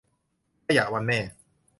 [0.67, 1.19] ขยะวันแม่